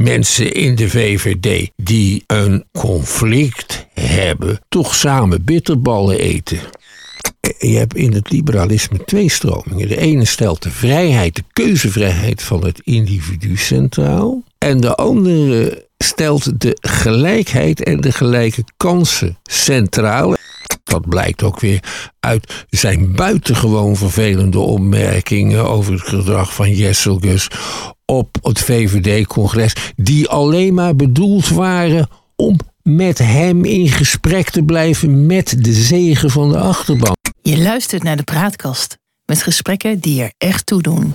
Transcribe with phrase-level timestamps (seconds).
[0.00, 6.58] mensen in de VVD die een conflict hebben, toch samen bitterballen eten.
[7.58, 9.88] Je hebt in het liberalisme twee stromingen.
[9.88, 14.42] De ene stelt de vrijheid, de keuzevrijheid van het individu centraal.
[14.58, 20.34] En de andere stelt de gelijkheid en de gelijke kansen centraal.
[20.84, 21.82] Dat blijkt ook weer
[22.20, 27.48] uit zijn buitengewoon vervelende opmerkingen over het gedrag van Jesselgus
[28.10, 35.26] op het VVD-congres, die alleen maar bedoeld waren om met hem in gesprek te blijven
[35.26, 37.16] met de zegen van de achterban.
[37.42, 41.14] Je luistert naar de praatkast met gesprekken die er echt toe doen.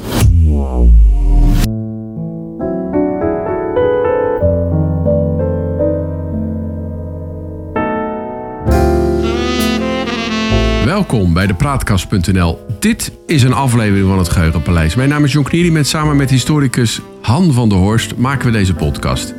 [10.85, 12.74] Welkom bij de Praatkast.nl.
[12.85, 14.95] Dit is een aflevering van het Geheugenpaleis.
[14.95, 18.51] Mijn naam is John Knieri met samen met historicus Han van der Horst maken we
[18.51, 19.33] deze podcast.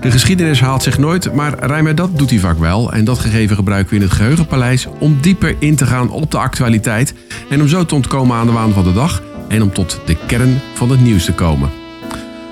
[0.00, 2.92] De geschiedenis haalt zich nooit, maar Rijmer dat doet hij vaak wel.
[2.92, 6.38] En dat gegeven gebruiken we in het Geheugenpaleis om dieper in te gaan op de
[6.38, 7.14] actualiteit.
[7.50, 10.16] En om zo te ontkomen aan de waan van de dag en om tot de
[10.26, 11.70] kern van het nieuws te komen.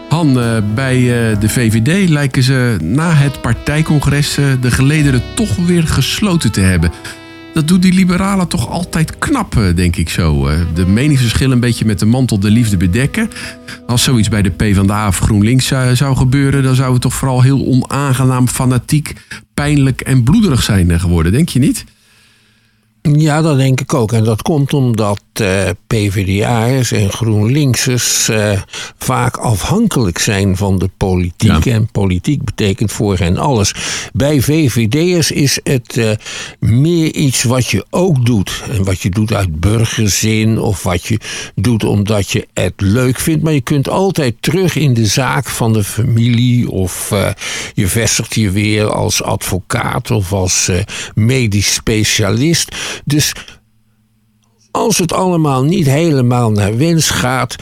[0.08, 5.56] Han, eh, bij eh, de VVD lijken ze na het partijcongres eh, de gelederen toch
[5.56, 6.92] weer gesloten te hebben
[7.54, 10.46] dat doet die liberalen toch altijd knap, eh, denk ik zo.
[10.46, 10.60] Eh.
[10.74, 13.30] De meningsverschillen een beetje met de mantel de liefde bedekken.
[13.86, 16.62] Als zoiets bij de PvdA of GroenLinks eh, zou gebeuren...
[16.62, 19.14] dan zou het toch vooral heel onaangenaam, fanatiek,
[19.54, 21.84] pijnlijk en bloederig zijn geworden, denk je niet?
[23.02, 24.12] Ja, dat denk ik ook.
[24.12, 28.61] En dat komt omdat uh, PvdA'ers en GroenLinksers uh,
[28.98, 31.67] vaak afhankelijk zijn van de politiek.
[31.67, 33.75] En politiek betekent voor hen alles.
[34.12, 36.11] Bij VVD'ers is het uh,
[36.59, 38.62] meer iets wat je ook doet.
[38.70, 41.19] En wat je doet uit burgerzin of wat je
[41.55, 43.42] doet omdat je het leuk vindt.
[43.42, 47.14] Maar je kunt altijd terug in de zaak van de familie of
[47.75, 50.70] je vestigt je weer als advocaat of als
[51.14, 52.77] medisch specialist.
[53.05, 53.33] Dus
[54.70, 57.56] als het allemaal niet helemaal naar wens gaat,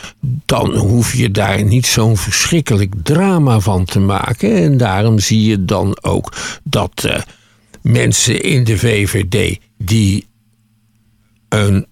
[0.45, 4.57] dan hoef je daar niet zo'n verschrikkelijk drama van te maken.
[4.57, 7.19] En daarom zie je dan ook dat uh,
[7.83, 10.27] mensen in de VVD die
[11.49, 11.87] een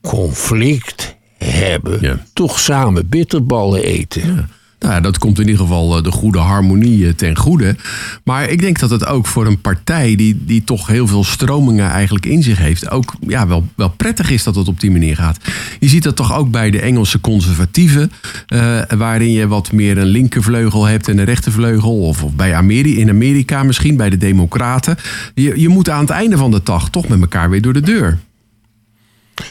[0.00, 2.24] conflict hebben, ja.
[2.32, 4.34] toch samen bitterballen eten.
[4.34, 4.48] Ja.
[4.82, 7.76] Nou, dat komt in ieder geval eh, de goede harmonie eh, ten goede.
[8.24, 11.90] Maar ik denk dat het ook voor een partij die, die toch heel veel stromingen
[11.90, 15.16] eigenlijk in zich heeft, ook ja, wel, wel prettig is dat het op die manier
[15.16, 15.38] gaat.
[15.78, 18.12] Je ziet dat toch ook bij de Engelse conservatieven,
[18.54, 21.98] uh, waarin je wat meer een linkervleugel hebt en een rechtervleugel.
[21.98, 24.96] Of, of bij Amerika, in Amerika misschien, bij de Democraten.
[25.34, 27.80] Je, je moet aan het einde van de dag toch met elkaar weer door de
[27.80, 28.18] deur.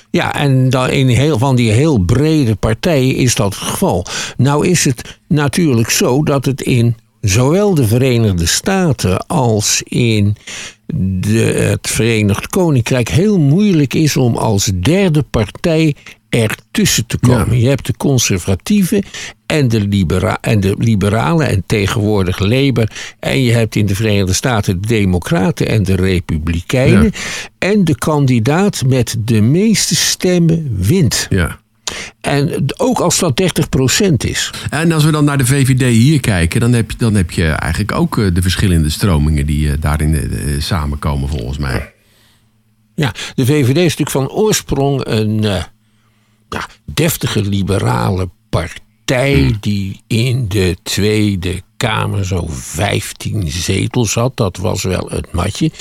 [0.10, 4.06] Ja, en in heel, van die heel brede partijen is dat het geval.
[4.38, 10.36] Nou is het natuurlijk zo dat het in zowel de Verenigde Staten als in
[11.28, 15.96] het Verenigd Koninkrijk heel moeilijk is om als derde partij
[16.32, 17.60] ertussen te komen.
[17.60, 19.04] Je hebt de conservatieven
[19.46, 22.92] en de, libera en de liberalen en tegenwoordig Labour.
[23.20, 27.12] En je hebt in de Verenigde Staten de Democraten en de Republikeinen.
[27.58, 31.28] En de kandidaat met de meeste stemmen wint.
[31.30, 31.60] Ja.
[32.22, 33.42] En ook als dat
[34.02, 34.52] 30% is.
[34.70, 37.46] En als we dan naar de VVD hier kijken, dan heb je, dan heb je
[37.46, 41.94] eigenlijk ook eh, de verschillende stromingen die eh, daarin eh, samenkomen, volgens mij.
[42.96, 45.46] Ja, de VVD is natuurlijk van oorsprong een
[46.54, 49.58] ja, deftige liberale partij hmm.
[49.60, 54.38] die in de Tweede Kamer zo 15 zetels had.
[54.38, 55.72] Dat was wel het matje.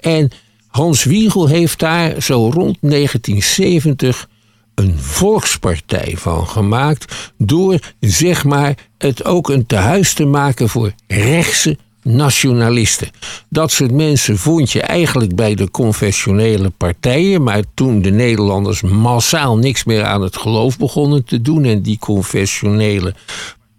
[0.00, 0.30] En
[0.66, 4.28] Hans Wiegel heeft daar zo rond 1970
[4.74, 7.32] een volkspartij van gemaakt.
[7.38, 13.10] Door zeg maar het ook een tehuis te maken voor rechtse nationalisten.
[13.48, 17.42] Dat soort mensen vond je eigenlijk bij de confessionele partijen.
[17.42, 21.64] Maar toen de Nederlanders massaal niks meer aan het geloof begonnen te doen.
[21.64, 23.14] en die confessionele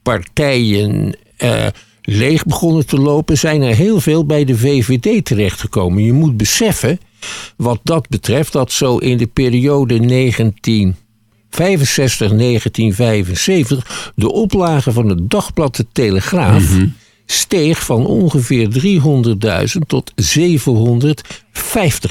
[0.03, 1.15] partijen.
[1.37, 1.65] Eh,
[2.01, 6.03] leeg begonnen te lopen, zijn er heel veel bij de VVD terechtgekomen.
[6.03, 6.99] Je moet beseffen,
[7.57, 15.75] wat dat betreft, dat zo in de periode 1965, 1975 de oplage van het dagblad
[15.75, 16.69] De Telegraaf.
[16.69, 16.87] Mhm
[17.31, 18.67] steeg van ongeveer
[19.73, 20.15] 300.000 tot 750.000.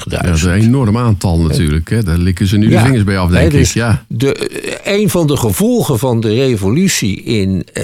[0.03, 1.89] Ja, dat is een enorm aantal natuurlijk.
[1.89, 2.03] Hè.
[2.03, 3.75] Daar likken ze nu de vingers bij af, denk dus ik.
[3.75, 4.05] Ja.
[4.07, 7.83] De, een van de gevolgen van de revolutie in uh,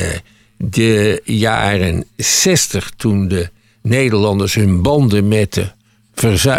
[0.57, 2.91] de jaren 60...
[2.97, 3.49] toen de
[3.81, 5.75] Nederlanders hun banden met de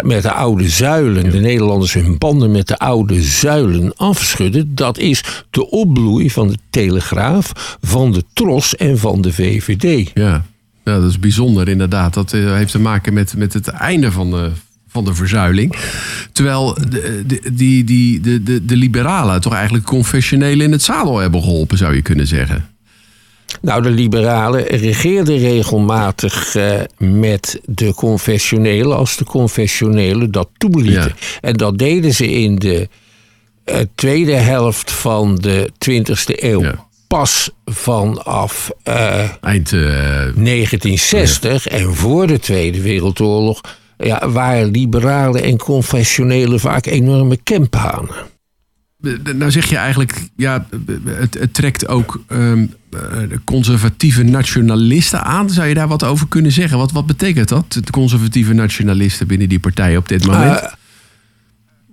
[0.03, 5.23] met de oude zuilen, de Nederlanders hun banden met de oude zuilen afschudden, dat is
[5.49, 10.11] de opbloei van de Telegraaf, van de Tros en van de VVD.
[10.13, 10.45] Ja.
[10.89, 12.13] Ja, dat is bijzonder inderdaad.
[12.13, 14.51] Dat eh, heeft te maken met, met het einde van de,
[14.87, 15.75] van de verzuiling.
[16.31, 21.17] Terwijl de, de, die, die, de, de, de liberalen toch eigenlijk confessioneel in het zadel
[21.17, 22.69] hebben geholpen, zou je kunnen zeggen.
[23.61, 31.13] Nou, de liberalen regeerden regelmatig eh, met de confessionelen als de confessionelen dat toelieten.
[31.15, 31.39] Ja.
[31.41, 32.89] En dat deden ze in de
[33.63, 36.61] eh, tweede helft van de 20e eeuw.
[36.61, 36.87] Ja.
[37.09, 39.73] Pas vanaf eh, Eind.
[39.73, 39.79] eh,
[40.35, 43.61] 1960 en voor de Tweede Wereldoorlog
[43.97, 48.15] ja, waren liberalen en confessionelen vaak enorme kemphanen.
[49.35, 50.65] Nou zeg je eigenlijk, ja,
[51.05, 52.99] het, het trekt ook ehm, eh,
[53.43, 55.49] conservatieve nationalisten aan.
[55.49, 56.77] Zou je daar wat over kunnen zeggen?
[56.77, 60.59] Wat, wat betekent dat, de conservatieve nationalisten binnen die partij op dit moment?
[60.59, 60.71] Eh,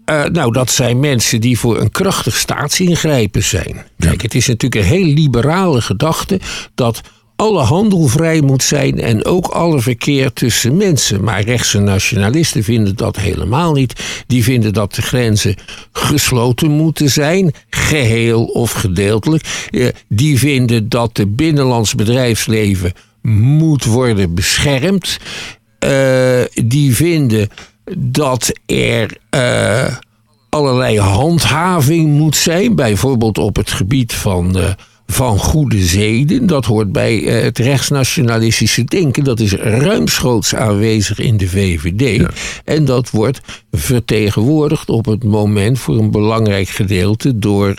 [0.06, 3.84] Eh, nou, dat zijn mensen die voor een krachtig staatsingrijpen zijn.
[3.98, 6.40] Kijk, het is natuurlijk een heel liberale gedachte
[6.74, 7.00] dat
[7.36, 11.24] alle handel vrij moet zijn en ook alle verkeer tussen mensen.
[11.24, 14.24] Maar rechtse nationalisten vinden dat helemaal niet.
[14.26, 15.54] Die vinden dat de grenzen
[15.92, 19.66] gesloten moeten zijn, geheel of gedeeltelijk.
[19.70, 22.92] Eh, Die vinden dat het binnenlands bedrijfsleven
[23.22, 25.18] moet worden beschermd.
[25.78, 27.48] Eh, die vinden
[27.94, 29.96] dat er eh,
[30.48, 34.70] allerlei handhaving moet zijn, bijvoorbeeld op het gebied van, eh,
[35.06, 36.46] van goede zeden.
[36.46, 39.24] Dat hoort bij eh, het rechtsnationalistische denken.
[39.24, 42.26] Dat is ruimschoots aanwezig in de VVD.
[42.64, 43.40] En dat wordt
[43.72, 47.74] vertegenwoordigd op het moment voor een belangrijk gedeelte door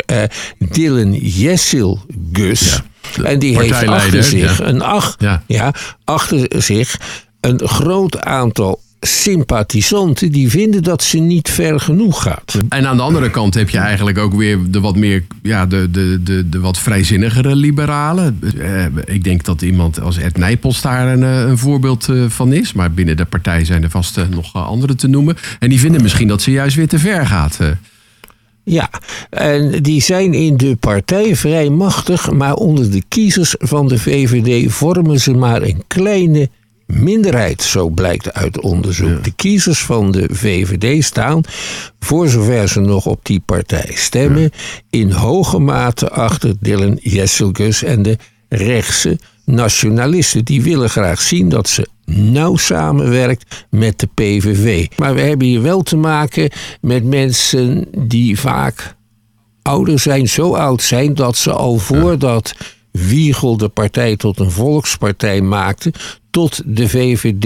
[0.57, 1.99] Dylan Jessil
[2.33, 2.81] Gus.
[3.23, 4.65] en die heeft achter zich ja.
[4.65, 5.43] een ach, Ja.
[5.47, 5.73] ja,
[6.03, 6.99] achter zich
[7.41, 12.57] een groot aantal sympathisanten die vinden dat ze niet ver genoeg gaat.
[12.69, 15.91] En aan de andere kant heb je eigenlijk ook weer de wat meer, ja, de,
[15.91, 18.39] de, de, de wat vrijzinnigere liberalen.
[18.59, 22.53] Eh, ik denk dat iemand als Ed Nijpels daar een, eh, een voorbeeld eh, van
[22.53, 22.73] is.
[22.73, 25.37] Maar binnen de partij zijn er vast nog andere te noemen.
[25.59, 27.59] En die vinden misschien dat ze juist weer te ver gaat.
[28.63, 28.89] Ja,
[29.29, 34.71] en die zijn in de partij vrij machtig, maar onder de kiezers van de VVD
[34.71, 36.49] vormen ze maar een kleine
[36.87, 39.23] minderheid, zo blijkt uit onderzoek.
[39.23, 41.41] De kiezers van de VVD staan,
[41.99, 44.51] voor zover ze nog op die partij stemmen,
[44.89, 48.17] in hoge mate achter Dylan Jesselgus en de
[48.49, 50.45] rechtse nationalisten.
[50.45, 54.87] Die willen graag zien dat ze nauw samenwerkt met de PVV.
[54.97, 56.51] Maar we hebben hier wel te maken
[56.81, 58.95] met mensen die vaak
[59.61, 62.53] ouder zijn, zo oud zijn dat ze al voordat
[62.91, 65.93] Wiegel de partij tot een volkspartij maakte,
[66.37, 67.45] tot de VVD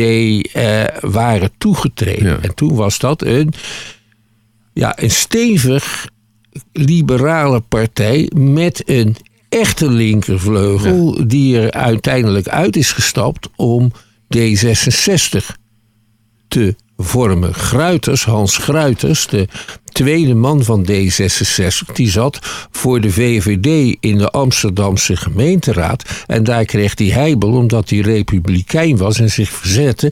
[0.53, 2.25] eh, waren toegetreden.
[2.25, 2.39] Ja.
[2.41, 3.53] En toen was dat een,
[4.73, 6.09] ja, een stevig
[6.71, 9.15] liberale partij met een
[9.49, 13.91] echte linkervleugel die er uiteindelijk uit is gestapt om
[14.37, 15.45] D66
[16.47, 17.53] te vormen.
[17.53, 19.47] Gruiters, Hans Gruiters, de
[19.91, 22.39] tweede man van D66, die zat
[22.71, 26.23] voor de VVD in de Amsterdamse gemeenteraad.
[26.27, 30.11] En daar kreeg hij heibel omdat hij republikein was en zich verzette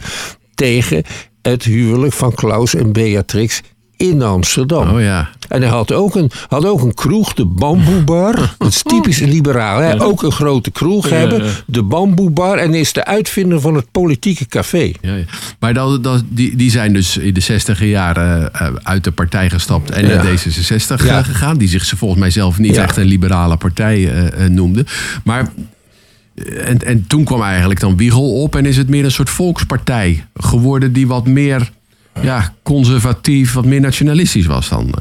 [0.55, 1.03] tegen
[1.41, 3.61] het huwelijk van Klaus en Beatrix
[3.99, 4.89] in Amsterdam.
[4.89, 5.29] Oh ja.
[5.47, 8.35] En hij had ook een, had ook een kroeg, de Bamboebar.
[8.57, 9.79] Dat is typisch liberaal.
[9.79, 10.01] Hè?
[10.01, 12.57] Ook een grote kroeg hebben, de Bamboebar.
[12.57, 14.91] En is de uitvinder van het politieke café.
[15.01, 15.23] Ja, ja.
[15.59, 19.49] Maar dat, dat, die, die zijn dus in de 60 jaren eh, uit de partij
[19.49, 20.37] gestapt en naar Ja.
[20.37, 21.17] D66 Ja.
[21.17, 21.57] eh, gegaan.
[21.57, 24.85] Die zich volgens mij zelf niet echt een liberale partij eh, noemde.
[25.23, 25.49] Maar
[26.63, 30.25] en, en toen kwam eigenlijk dan Wiegel op en is het meer een soort volkspartij
[30.35, 31.71] geworden die wat meer
[32.21, 34.93] ja, conservatief, wat meer nationalistisch was dan.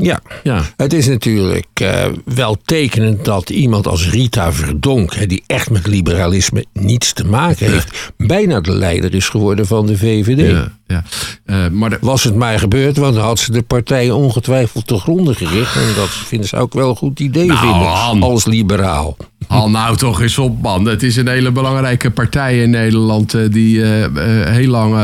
[0.00, 0.20] Ja.
[0.42, 0.62] Ja.
[0.76, 5.86] Het is natuurlijk eh, wel tekenend dat iemand als Rita Verdonk, hè, die echt met
[5.86, 10.50] liberalisme niets te maken heeft, bijna de leider is geworden van de VVD.
[10.50, 11.02] Ja, ja.
[11.44, 14.98] Eh, maar de- Was het maar gebeurd, want dan had ze de partij ongetwijfeld te
[14.98, 15.74] gronden gericht.
[15.76, 18.22] En dat vinden ze ook wel een goed idee Nou, vinden Han.
[18.22, 19.16] als liberaal.
[19.48, 20.84] Al nou toch eens op, man.
[20.86, 24.94] Het is een hele belangrijke partij in Nederland eh, die heel lang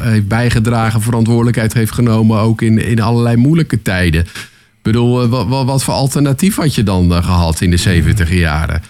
[0.00, 4.13] heeft bijgedragen, verantwoordelijkheid heeft genomen, ook in, in allerlei moeilijke tijden.
[4.20, 7.76] Ik bedoel, eh, wat, wat, wat voor alternatief had je dan eh, gehad in de
[7.76, 8.82] 70 jaren?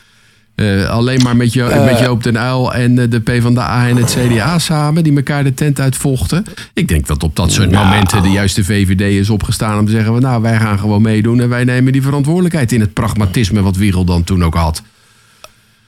[0.54, 4.16] Eh, alleen maar met, jo met Joop den Uyl en eh, de PvdA en het
[4.18, 6.44] CDA samen, die elkaar de tent uitvochten.
[6.74, 10.20] Ik denk dat op dat soort momenten de juiste VVD is opgestaan om te zeggen:
[10.20, 14.04] nou, wij gaan gewoon meedoen en wij nemen die verantwoordelijkheid in het pragmatisme wat Wiegel
[14.04, 14.82] dan toen ook had.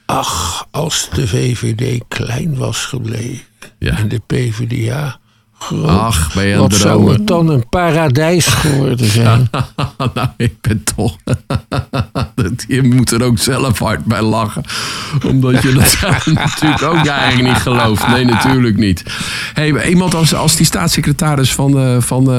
[0.05, 3.45] Ach, als de VVD klein was gebleven
[3.79, 3.97] Ja.
[3.97, 5.19] en de PvdA
[5.85, 9.49] Ach, ben je aan Wat zou het dan een paradijs geworden zijn?
[10.13, 11.15] nou, ik ben toch...
[12.67, 14.63] Je moet er ook zelf hard bij lachen.
[15.25, 15.97] Omdat je dat
[16.35, 18.07] natuurlijk ook eigenlijk niet gelooft.
[18.07, 19.03] Nee, natuurlijk niet.
[19.53, 22.31] Hey, iemand als, als die staatssecretaris van, eh, van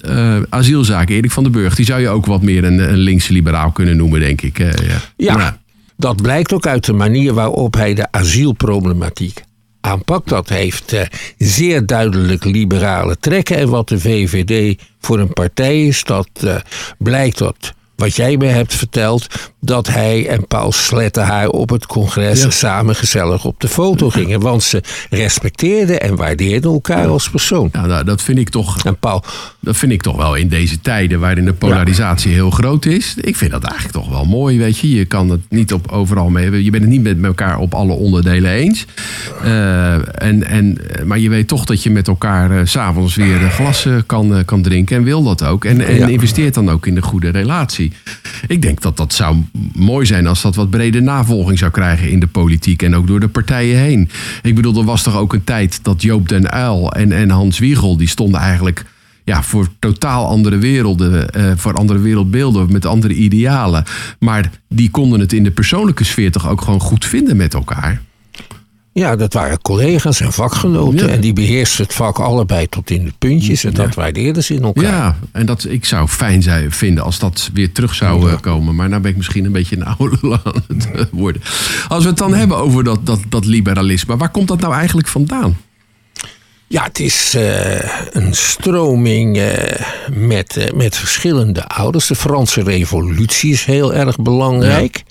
[0.00, 1.74] eh, asielzaken, Erik van den Burg...
[1.74, 4.58] die zou je ook wat meer een, een linkse liberaal kunnen noemen, denk ik.
[4.58, 4.96] eh, ja.
[5.16, 5.56] Ja, Maar-
[5.96, 9.42] dat blijkt ook uit de manier waarop hij de asielproblematiek
[9.84, 10.28] aanpakt.
[10.28, 11.06] Dat heeft eh,
[11.38, 13.56] zeer duidelijk liberale trekken.
[13.56, 16.56] En wat de VVD voor een partij is, dat eh,
[16.98, 17.74] blijkt dat.
[17.96, 19.26] Wat jij me hebt verteld,
[19.60, 22.50] dat hij en Paul Slettenhaar op het congres Ja.
[22.50, 24.40] samen gezellig op de foto gingen.
[24.40, 27.68] Want ze respecteerden en waardeerden elkaar als persoon.
[27.72, 29.24] Ja, nou, dat vind ik toch En Paul,
[29.60, 33.14] Dat vind ik toch wel in deze tijden waarin de polarisatie heel groot is.
[33.20, 34.94] Ik vind dat eigenlijk toch wel mooi, weet je.
[34.94, 36.64] Je kan het niet op overal mee.
[36.64, 38.84] Je bent het niet met elkaar op alle onderdelen eens.
[39.42, 43.42] Eh, en, en, maar je weet toch dat je met elkaar eh, s s'avonds weer
[43.42, 44.96] een glas eh, kan, eh, kan drinken.
[44.96, 45.64] En wil dat ook.
[45.64, 47.83] En, en investeert dan ook in de goede relatie.
[48.46, 49.36] Ik denk dat dat zou
[49.74, 52.82] mooi zijn als dat wat brede navolging zou krijgen in de politiek.
[52.82, 54.08] En ook door de partijen heen.
[54.42, 57.58] Ik bedoel, er was toch ook een tijd dat Joop den Uyl en, en Hans
[57.58, 57.96] Wiegel...
[57.96, 58.84] die stonden eigenlijk
[59.24, 63.84] ja, voor totaal andere werelden, eh, voor andere wereldbeelden, met andere idealen.
[64.18, 68.02] Maar die konden het in de persoonlijke sfeer toch ook gewoon goed vinden met elkaar.
[68.94, 71.06] Ja, dat waren collega's en vakgenoten.
[71.06, 71.12] Ja.
[71.12, 73.64] En die beheersten het vak allebei tot in de puntjes.
[73.64, 74.82] En dat waardeerden ze in elkaar.
[74.82, 78.74] Ja, en dat, ik zou fijn zijn, vinden als dat weer terug zou eh, komen.
[78.74, 81.42] Maar nou ben ik misschien een beetje een oude lul aan het eh, worden.
[81.88, 85.08] Als we het dan hebben over dat, dat, dat liberalisme, waar komt dat nou eigenlijk
[85.08, 85.56] vandaan?
[86.74, 87.78] Ja, het is eh,
[88.10, 92.06] een stroming eh, met, eh, met verschillende ouders.
[92.06, 95.02] De Franse Revolutie is heel erg belangrijk.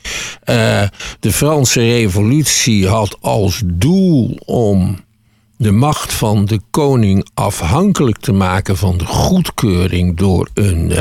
[1.20, 5.04] De Franse Revolutie had als doel om
[5.58, 10.92] de macht van de koning afhankelijk te maken van de goedkeuring door een,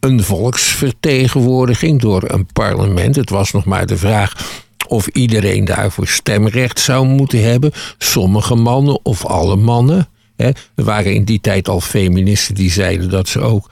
[0.00, 3.16] een volksvertegenwoordiging, door een parlement.
[3.16, 7.72] Het was nog maar de vraag of iedereen daarvoor stemrecht zou moeten hebben.
[7.98, 10.08] Sommige mannen of alle mannen.
[10.36, 10.50] Hè.
[10.74, 13.70] Er waren in die tijd al feministen die zeiden dat ze ook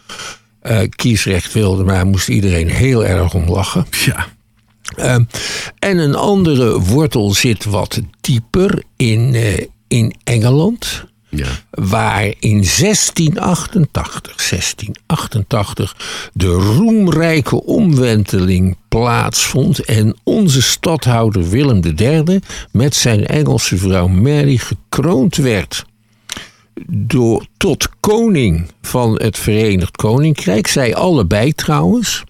[0.61, 3.87] eh, kiesrecht wilden, maar moest iedereen heel erg om lachen.
[4.05, 4.27] Ja,
[4.97, 5.25] Ehm,
[5.79, 11.05] en een andere wortel zit wat dieper in, eh, in Engeland.
[11.71, 15.97] Waar in 1688, 1688
[16.33, 25.37] de roemrijke omwenteling plaatsvond en onze stadhouder Willem III met zijn Engelse vrouw Mary gekroond
[25.37, 25.85] werd
[26.89, 30.67] door, tot koning van het Verenigd Koninkrijk.
[30.67, 32.23] Zij allebei trouwens.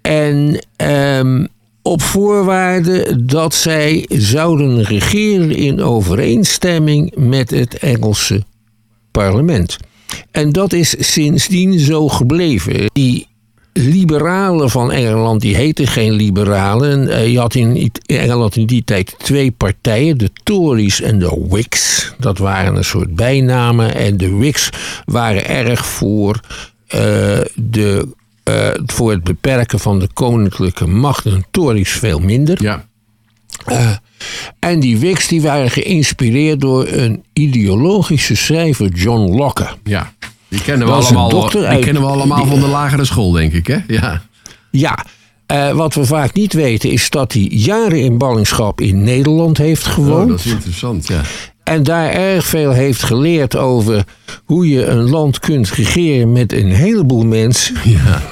[0.00, 1.46] En ehm,
[1.86, 8.42] op voorwaarde dat zij zouden regeren in overeenstemming met het Engelse
[9.10, 9.76] parlement.
[10.30, 12.90] En dat is sindsdien zo gebleven.
[12.92, 13.26] Die
[13.72, 17.08] liberalen van Engeland, die heten geen liberalen.
[17.08, 22.12] Eh, Je had in Engeland in die tijd twee partijen, de Tories en de Whigs.
[22.18, 23.94] Dat waren een soort bijnamen.
[23.94, 24.70] En de Whigs
[25.04, 26.40] waren erg voor,
[26.86, 27.00] eh,
[27.54, 28.08] de,
[28.46, 31.24] eh, voor het beperken van de koninklijke macht.
[31.26, 32.62] En de Tories veel minder.
[32.62, 32.84] ja.
[33.66, 33.90] Eh,
[34.58, 39.66] en die Whigs die waren geïnspireerd door een ideologische schrijver, John Locke.
[39.84, 40.12] ja.
[40.48, 43.30] Die kennen we een allemaal, die uit- kennen we allemaal die- van de lagere school,
[43.30, 43.66] denk ik.
[43.66, 43.78] Hè?
[43.86, 44.22] Ja.
[44.70, 45.04] Ja,
[45.46, 49.86] eh, wat we vaak niet weten is dat hij jaren in ballingschap in Nederland heeft
[49.86, 50.28] Oh, gewoond.
[50.28, 51.20] dat is interessant, ja.
[51.64, 54.04] En daar erg veel heeft geleerd over
[54.44, 57.74] hoe je een land kunt regeren met een heleboel mensen.
[57.84, 58.22] Ja,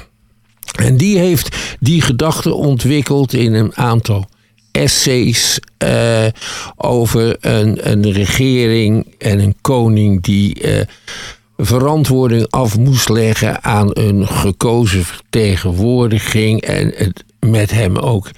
[0.74, 4.26] En die heeft die gedachte ontwikkeld in een aantal
[4.70, 6.26] essays eh,
[6.76, 10.80] over een, een regering en een koning die eh,
[11.56, 18.30] verantwoording af moest leggen aan een gekozen vertegenwoordiging en het met hem ook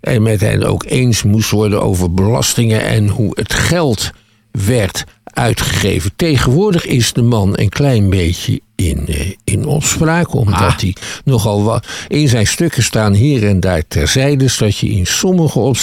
[0.00, 4.10] en met hen ook eens moest worden over belastingen en hoe het geld
[4.50, 6.10] werd uitgegeven.
[6.16, 10.78] Tegenwoordig is de man een klein beetje in, eh, in opspraak, omdat Ah.
[10.78, 15.74] hij nogal wat in zijn stukken staan hier en daar terzijde, dat je in sommige,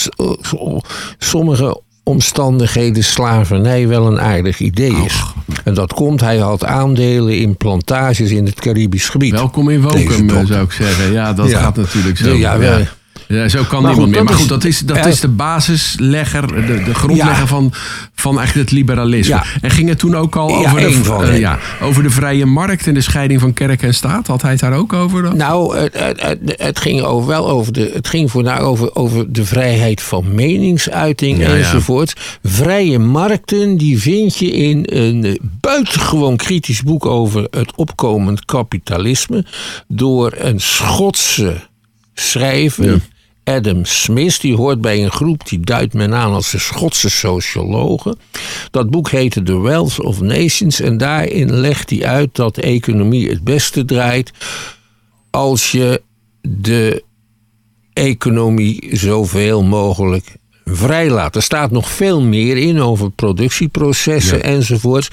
[1.17, 5.23] sommige omstandigheden slavernij wel een aardig idee is.
[5.63, 9.31] En dat komt, hij had aandelen in plantages in het Caribisch gebied.
[9.31, 11.11] welkom in Wokum, eh, zou ik zeggen.
[11.11, 11.59] Ja, dat Ja.
[11.61, 12.33] gaat natuurlijk zo.
[12.33, 12.77] Ja, wel.
[12.79, 12.85] Ja,
[13.47, 14.23] zo kan Maar niemand goed, meer.
[14.23, 17.47] Maar goed, dat is, dat is de basislegger, de, de grondlegger Ja.
[17.47, 17.73] van,
[18.15, 19.35] van eigenlijk het liberalisme.
[19.35, 19.43] Ja.
[19.61, 22.45] En ging het toen ook al Ja, over, de, van, eh, ja, over de vrije
[22.45, 24.27] markt en de scheiding van kerk en staat?
[24.27, 25.21] Had hij het daar ook over?
[25.23, 25.37] dan?
[25.37, 29.31] Nou, het, het, het, het ging over, wel over de, het ging vooral over, over
[29.33, 31.55] de vrijheid van meningsuiting Ja, ja.
[31.55, 32.13] enzovoort.
[32.43, 39.45] Vrije markten, die vind je in een buitengewoon kritisch boek over het opkomend kapitalisme.
[39.87, 41.55] Door een Schotse
[42.13, 42.99] schrijver.
[43.55, 48.17] Adam Smith, die hoort bij een groep die duidt men aan als de Schotse sociologen.
[48.71, 53.43] Dat boek heette The Wealth of Nations en daarin legt hij uit dat economie het
[53.43, 54.31] beste draait
[55.29, 56.01] als je
[56.41, 57.03] de
[57.93, 61.35] economie zoveel mogelijk vrijlaat.
[61.35, 64.43] Er staat nog veel meer in over productieprocessen Ja.
[64.43, 65.09] enzovoort.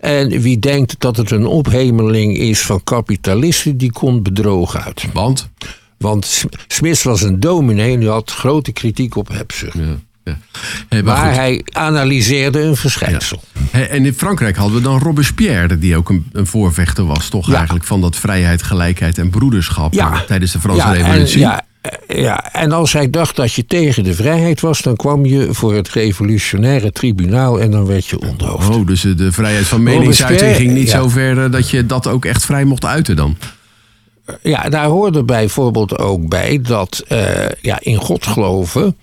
[0.00, 5.04] En wie denkt dat het een ophemeling is van kapitalisten, die komt bedrogen uit.
[5.12, 5.48] Want?
[5.98, 9.74] Want Sm- Smith was een dominee en die had grote kritiek op hebzucht.
[9.78, 9.82] Ja,
[10.24, 10.38] ja.
[10.88, 13.40] Hey, maar hij analyseerde een verschijnsel.
[13.70, 17.46] Hey, En in Frankrijk hadden we dan Robespierre, die ook een, een voorvechter was, toch
[17.48, 17.54] Ja.
[17.54, 21.34] eigenlijk van dat vrijheid, gelijkheid en broederschap eh, tijdens de Franse Revolutie.
[21.34, 24.96] En, ja, eh, ja, en als hij dacht dat je tegen de vrijheid was, dan
[24.96, 28.68] kwam je voor het revolutionaire tribunaal en dan werd je onderhoofd.
[28.68, 32.24] Oh, dus de vrijheid van meningsuiting ging niet zo ver eh, dat je dat ook
[32.24, 33.36] echt vrij mocht uiten dan.
[34.42, 38.96] Ja, daar hoorde bijvoorbeeld ook bij dat eh, ja, in God geloven,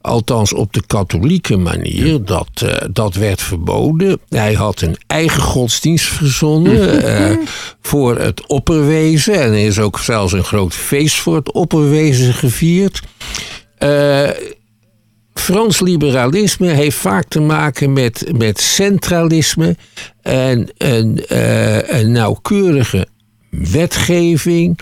[0.00, 4.20] althans op de katholieke manier, dat, eh, dat werd verboden.
[4.28, 7.36] Hij had een eigen godsdienst verzonnen eh,
[7.80, 9.34] voor het opperwezen.
[9.34, 13.02] En er is ook zelfs een groot feest voor het opperwezen gevierd.
[13.78, 14.28] Eh,
[15.34, 19.76] Frans liberalisme heeft vaak te maken met, met centralisme
[20.22, 23.06] en een, eh, een nauwkeurige
[23.58, 24.78] wetgeving.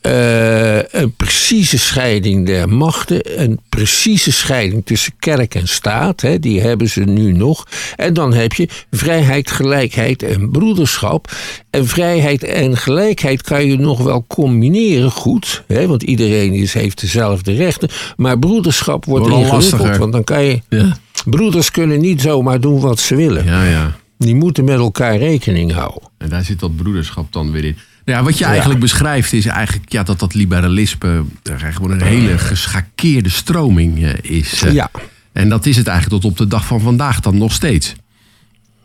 [0.00, 6.60] eh, een precieze scheiding der machten, een precieze scheiding tussen kerk en staat, hè, die
[6.60, 7.66] hebben ze nu nog.
[7.96, 11.30] En dan heb je vrijheid, gelijkheid en broederschap.
[11.70, 17.00] En vrijheid en gelijkheid kan je nog wel combineren goed, hè, want iedereen is, heeft
[17.00, 17.88] dezelfde rechten.
[18.16, 20.60] Maar broederschap wordt ingewikkeld, want dan kan je.
[20.68, 23.44] Ja, Broeders kunnen niet zomaar doen wat ze willen.
[23.44, 23.64] ja.
[23.64, 23.96] ja.
[24.18, 26.09] Die moeten met elkaar rekening houden.
[26.20, 27.76] En daar zit dat broederschap dan weer in.
[28.04, 32.02] Nou ja, wat je eigenlijk beschrijft is eigenlijk ja, dat dat liberalisme eh, gewoon een
[32.02, 34.62] hele geschakeerde stroming eh, is.
[34.62, 34.72] eh.
[34.72, 34.90] Ja.
[35.32, 37.94] En dat is het eigenlijk tot op de dag van vandaag dan nog steeds.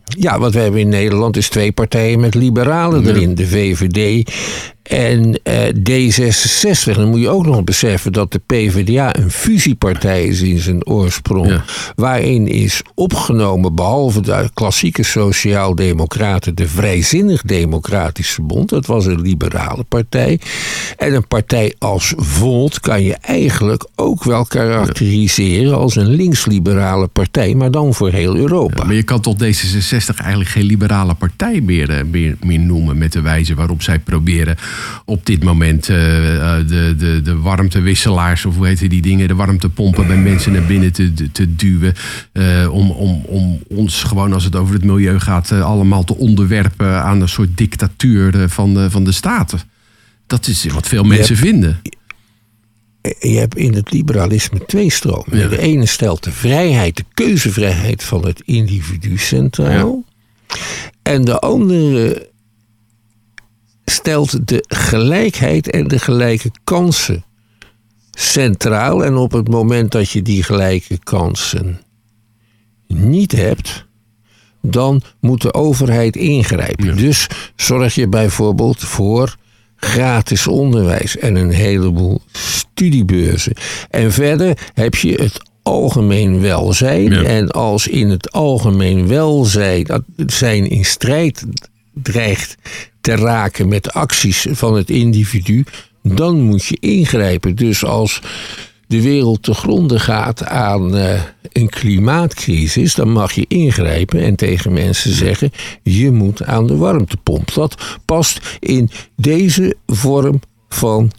[0.06, 3.36] Ja, wat we hebben in Nederland is twee partijen met liberalen erin.
[3.36, 4.32] De VVD
[4.90, 6.96] en eh, D66.
[6.96, 11.48] Dan moet je ook nog beseffen dat de PvdA een fusiepartij is in zijn oorsprong.
[11.48, 11.64] Ja.
[11.96, 18.70] Waarin is opgenomen, behalve de klassieke sociaal-democraten, de Vrijzinnig-Democratische Bond.
[18.70, 20.40] Dat was een liberale partij.
[20.98, 27.56] En een partij als Volt kan je eigenlijk ook wel karakteriseren als een links-liberale partij,
[27.56, 28.84] maar dan voor heel Europa.
[28.84, 32.98] Maar je kan tot D66 eigenlijk geen liberale partij meer, eh, meer, meer noemen.
[32.98, 34.58] Met de wijze waarop zij proberen
[35.06, 39.36] op dit moment eh, eh, de, de, de warmtewisselaars, of hoe heet die dingen, de
[39.36, 41.94] warmtepompen bij mensen naar binnen te, te, duwen.
[42.32, 47.04] eh, om, om, om ons gewoon, als het over het milieu gaat, allemaal te onderwerpen
[47.04, 49.60] aan een soort dictatuur van, de, van de staten.
[50.28, 51.82] Dat is wat veel mensen vinden.
[53.20, 55.38] je hebt in het liberalisme twee stromen.
[55.38, 55.48] Ja.
[55.48, 60.04] De ene stelt de vrijheid, de keuzevrijheid van het individu centraal.
[61.02, 62.30] En de andere
[63.86, 67.24] stelt de gelijkheid en de gelijke kansen
[68.12, 69.06] centraal.
[69.06, 71.82] En op het moment dat je die gelijke kansen
[72.88, 73.86] niet hebt,
[74.62, 76.98] dan moet de overheid ingrijpen.
[76.98, 79.36] Dus zorg je bijvoorbeeld voor
[79.76, 83.54] gratis onderwijs en een heleboel studiebeurzen.
[83.90, 87.12] En verder heb je het algemeen welzijn.
[87.12, 87.24] Ja.
[87.24, 91.46] En als in het algemeen welzijn dat zijn in strijd
[91.94, 92.56] dreigt
[93.06, 95.66] te raken met acties van het individu,
[96.02, 97.56] dan moet je ingrijpen.
[97.56, 98.22] Dus als
[98.88, 104.74] de wereld te gronden gaat aan eh, een klimaatcrisis, dan mag je ingrijpen en tegen
[104.74, 105.52] mensen zeggen:
[105.84, 107.54] je moet aan de warmtepomp.
[107.54, 110.40] Dat past in deze vorm
[110.70, 111.12] van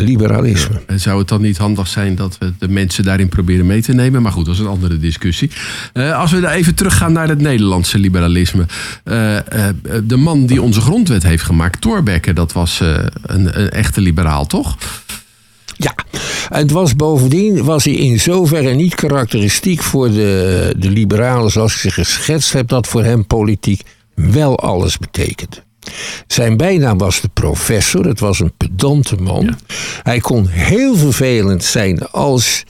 [0.00, 0.80] liberalisme.
[0.86, 3.92] En Zou het dan niet handig zijn dat we de mensen daarin proberen mee te
[3.92, 4.22] nemen?
[4.22, 5.50] Maar goed, dat is een andere discussie.
[5.92, 8.66] Eh, als we daar even teruggaan naar het Nederlandse liberalisme.
[9.04, 9.74] Eh, eh,
[10.04, 12.80] de man die onze grondwet heeft gemaakt, Thorbecke, dat was
[13.22, 14.76] een, een echte liberaal, toch?
[15.76, 15.94] Ja,
[16.48, 21.72] en het was bovendien was hij in zoverre niet karakteristiek voor de, de liberalen zoals
[21.72, 23.82] ik ze geschetst heb, dat voor hem politiek
[24.14, 25.62] wel alles betekent.
[26.26, 28.06] Zijn bijnaam was de professor.
[28.06, 29.56] Het was een pedante man.
[30.02, 32.64] Hij kon heel vervelend zijn als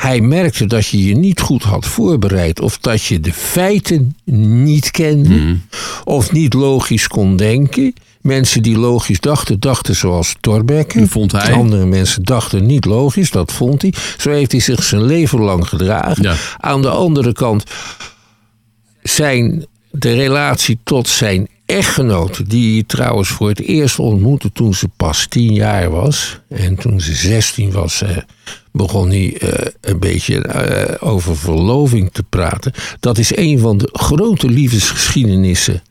[0.00, 2.60] hij merkte dat je je niet goed had voorbereid.
[2.60, 5.28] Of dat je de feiten niet kende.
[5.28, 5.54] Mhm.
[6.04, 7.94] Of niet logisch kon denken.
[8.20, 11.08] Mensen die logisch dachten, dachten zoals Thorbecke.
[11.08, 11.52] Vond hij.
[11.52, 13.94] Andere mensen dachten niet logisch, dat vond hij.
[14.18, 16.22] Zo heeft hij zich zijn leven lang gedragen.
[16.22, 16.34] Ja.
[16.58, 17.64] Aan de andere kant
[19.02, 25.26] zijn de relatie tot zijn echtgenote, die trouwens voor het eerst ontmoette toen ze pas
[25.26, 26.40] tien jaar was.
[26.48, 28.16] En toen ze zestien was, eh,
[28.72, 32.72] begon hij eh, een beetje eh, over verloving te praten.
[33.00, 35.82] Dat is een van de grote liefdesgeschiedenissen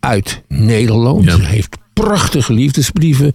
[0.00, 1.24] uit Nederland.
[1.24, 1.38] Ja.
[1.38, 3.32] Hij heeft prachtige liefdesbrieven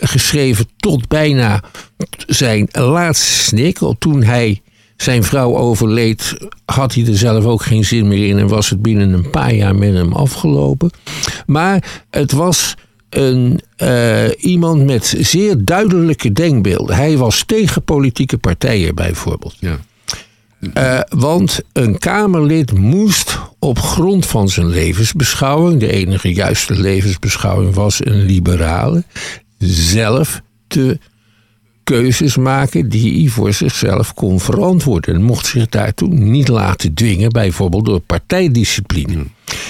[0.00, 1.62] geschreven tot bijna
[2.26, 3.78] zijn laatste snik.
[3.98, 4.62] Toen hij
[5.02, 8.82] zijn vrouw overleed, had hij er zelf ook geen zin meer in en was het
[8.82, 10.90] binnen een paar jaar met hem afgelopen.
[11.46, 12.74] Maar het was
[13.10, 16.96] een, eh, iemand met zeer duidelijke denkbeelden.
[16.96, 19.56] Hij was tegen politieke partijen bijvoorbeeld.
[19.58, 19.78] Ja.
[20.74, 28.04] Eh, want een Kamerlid moest op grond van zijn levensbeschouwing, de enige juiste levensbeschouwing was
[28.04, 29.04] een liberale,
[29.58, 30.98] zelf de
[31.88, 35.14] keuzes maken die hij voor zichzelf kon verantwoorden.
[35.14, 39.24] En mocht zich daartoe niet laten dwingen, bijvoorbeeld door partijdiscipline.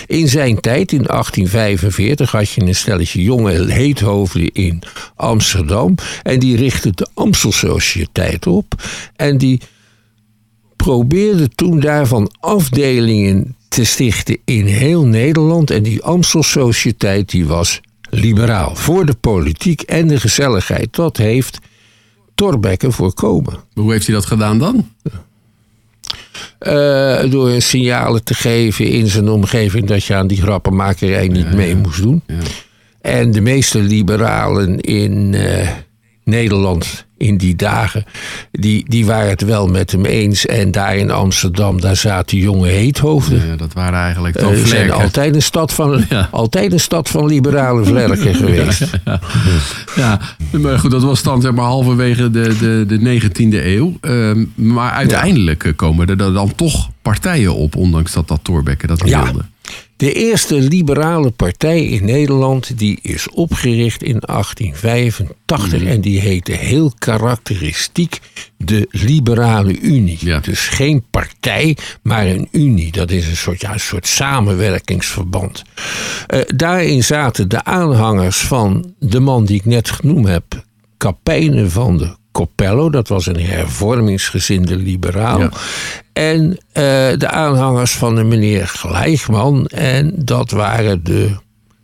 [0.07, 4.83] In zijn tijd, in 1845, had je een stelletje jonge heethoofden in
[5.17, 5.95] Amsterdam.
[6.23, 8.75] En die richtte de Amstelsociëteit op.
[9.17, 9.61] En die
[10.77, 15.71] probeerde toen daarvan afdelingen te stichten in heel Nederland.
[15.71, 18.75] En die Amstelsociëteit die was liberaal.
[18.75, 20.89] Voor de politiek en de gezelligheid.
[20.91, 21.59] Dat heeft
[22.39, 23.55] Thorbecke voorkomen.
[23.75, 24.89] Hoe heeft hij dat gedaan dan?
[26.59, 31.77] Eh, door signalen te geven in zijn omgeving dat je aan die grappenmakerij niet mee
[31.77, 32.23] moest doen.
[32.27, 32.35] Ja.
[33.01, 35.69] En de meeste liberalen in eh,
[36.29, 38.05] Nederland in die dagen,
[38.51, 40.47] die, die waren het wel met hem eens.
[40.47, 43.47] En daar in Amsterdam, daar zaten jonge heethoofden.
[43.49, 44.95] Ja, dat waren eigenlijk Eh, zijn vlerken.
[44.95, 46.29] altijd een stad van, Ja.
[46.31, 48.85] altijd een stad van liberale vlerken geweest.
[49.97, 53.97] Ja, maar goed, dat was dan zeg maar halverwege de, de, de 19e eeuw.
[54.01, 59.03] Ehm, maar uiteindelijk eh, komen er dan toch partijen op, ondanks dat dat Thorbecke dat
[59.09, 59.23] Ja.
[59.25, 59.45] wilde.
[59.99, 66.93] De eerste liberale partij in Nederland die is opgericht in 1885 en die heette heel
[66.99, 68.21] karakteristiek
[68.57, 70.19] de Liberale Unie.
[70.21, 70.39] Ja.
[70.39, 72.93] Dus geen partij, maar een unie.
[72.93, 75.63] Dat is een soort, ja, een soort samenwerkingsverband.
[76.27, 80.65] Eh, daarin zaten de aanhangers van de man die ik net genoemd heb,
[80.99, 85.41] Capijnen van de Coppello, dat was een hervormingsgezinde liberaal.
[85.41, 85.51] Ja.
[86.13, 86.83] En eh,
[87.19, 89.67] de aanhangers van de meneer Glijkman.
[89.67, 91.37] En dat waren de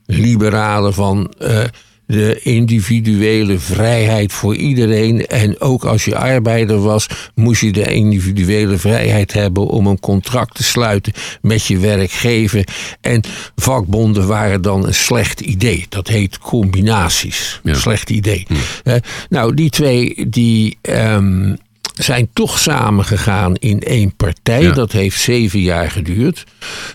[0.06, 1.58] liberalen van eh,
[2.06, 5.26] de individuele vrijheid voor iedereen.
[5.26, 10.54] En ook als je arbeider was, moest je de individuele vrijheid hebben om een contract
[10.54, 11.12] te sluiten
[11.42, 12.66] met je werkgever.
[13.00, 13.22] En
[13.56, 15.86] vakbonden waren dan een slecht idee.
[15.88, 17.60] Dat heet combinaties.
[17.62, 17.74] Ja.
[17.74, 18.46] Slecht idee.
[18.84, 18.94] Eh,
[19.28, 20.78] nou, die twee die.
[20.82, 21.54] ehm,
[21.94, 24.62] zijn toch samengegaan in één partij.
[24.62, 24.72] Ja.
[24.72, 26.44] Dat heeft zeven jaar geduurd.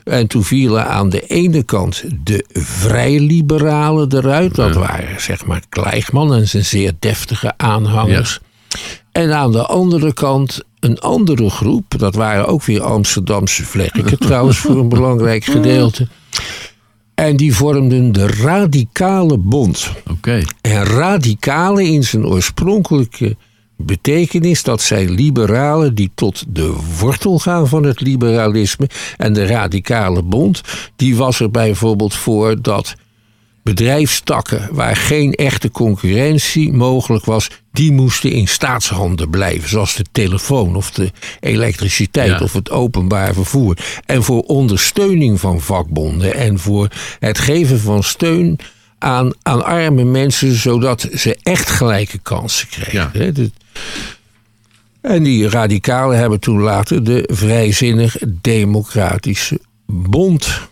[0.03, 4.55] En toen vielen aan de ene kant de vrijliberalen eruit.
[4.55, 8.39] Dat waren zeg maar Kleichman en zijn zeer deftige aanhangers.
[9.11, 11.93] En aan de andere kant een andere groep.
[11.97, 16.07] Dat waren ook weer Amsterdamse vlekken trouwens voor een belangrijk gedeelte.
[17.15, 19.91] En die vormden de Radicale Bond.
[20.09, 20.41] Oké.
[20.61, 23.37] En radicalen in zijn oorspronkelijke
[23.85, 28.89] betekenis, dat zijn liberalen die tot de wortel gaan van het liberalisme.
[29.17, 30.61] En de radicale bond,
[30.95, 32.95] die was er bijvoorbeeld voor dat
[33.63, 39.69] bedrijfstakken waar geen echte concurrentie mogelijk was, die moesten in staatshanden blijven.
[39.69, 42.39] Zoals de telefoon of de elektriciteit Ja.
[42.39, 43.77] of het openbaar vervoer.
[44.05, 46.87] En voor ondersteuning van vakbonden en voor
[47.19, 48.59] het geven van steun
[48.97, 53.11] aan, aan arme mensen, zodat ze echt gelijke kansen kregen.
[53.13, 53.31] Ja.
[55.01, 60.69] En die radicalen hebben toen later de Vrijzinnig Democratische Bond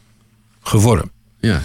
[0.61, 1.09] gevormd.
[1.39, 1.63] Ja.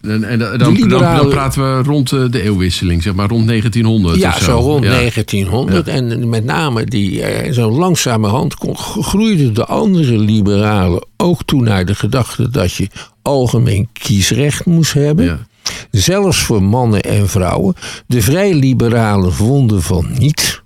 [0.00, 4.28] En, en dan, dan, praten we rond eh, de eeuwwisseling, zeg maar rond 1900 Ja,
[4.28, 4.44] of zo.
[4.44, 4.90] zo rond Ja.
[4.90, 5.88] 1900.
[5.88, 8.54] En met name die, eh, zo langzamerhand
[9.00, 12.88] groeiden de andere liberalen ook toe naar de gedachte dat je
[13.22, 15.24] algemeen kiesrecht moest hebben.
[15.24, 15.46] Ja.
[15.90, 17.74] Zelfs voor mannen en vrouwen.
[18.06, 20.64] De vrijliberalen vonden van niet.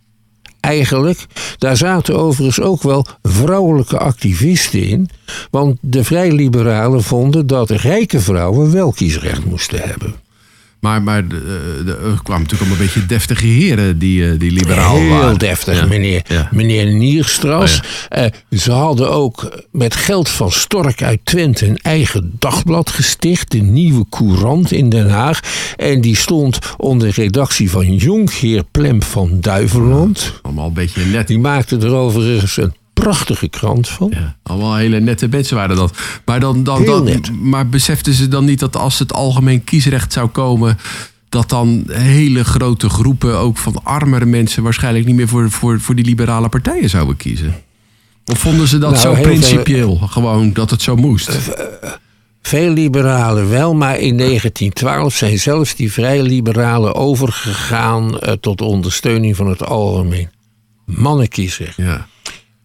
[0.60, 1.26] eigenlijk.
[1.58, 5.08] Daar zaten overigens ook wel vrouwelijke activisten in.
[5.50, 10.14] Want de vrijliberalen vonden dat rijke vrouwen wel kiesrecht moesten hebben.
[10.80, 14.50] Maar, maar de, de, er kwamen natuurlijk allemaal een beetje deftige heren die, eh, die
[14.50, 15.38] liberaal Heel waren.
[15.38, 15.86] deftig, Ja.
[15.86, 16.48] meneer, Ja.
[16.52, 17.78] meneer Nierstras.
[17.80, 18.26] Oh, Eh,
[18.58, 23.50] ze hadden ook met geld van Stork uit Twente een eigen dagblad gesticht.
[23.50, 25.40] De Nieuwe Courant in Den Haag.
[25.76, 30.32] En die stond onder redactie van Jonkheer Plem van Duiveland.
[30.42, 31.26] Allemaal een beetje net.
[31.26, 34.08] Die maakte er overigens een prachtige krant van.
[34.14, 35.98] Ja, allemaal hele nette mensen waren dat.
[36.24, 40.28] Maar, dan, dan, dan, maar beseften ze dan niet dat als het algemeen kiesrecht zou
[40.28, 40.78] komen...
[41.28, 44.62] dat dan hele grote groepen, ook van armere mensen...
[44.62, 47.54] waarschijnlijk niet meer voor, voor, voor die liberale partijen zouden kiezen?
[48.24, 51.38] Of vonden ze dat Nou, zo veel- principieel, gewoon dat het zo moest?
[52.42, 59.36] Veel liberalen wel, maar in 1912 zijn zelfs die vrije liberalen overgegaan eh, tot ondersteuning
[59.36, 60.28] van het algemeen
[60.84, 61.76] mannenkiesrecht.
[61.76, 62.06] Ja.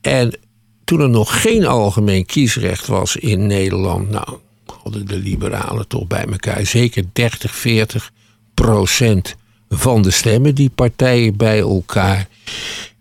[0.06, 0.38] En
[0.84, 4.38] toen er nog geen algemeen kiesrecht was in Nederland, nou,
[4.84, 8.12] hadden de liberalen toch bij elkaar zeker 30, 40
[8.54, 9.36] procent
[9.70, 12.28] van de stemmen, die partijen bij elkaar.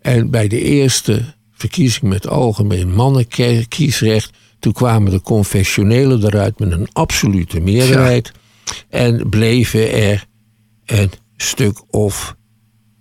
[0.01, 6.87] En bij de eerste verkiezing met algemeen mannenkiesrecht, toen kwamen de confessionelen eruit met een
[6.91, 8.31] absolute meerderheid.
[8.89, 10.25] En bleven er
[10.85, 12.35] een stuk of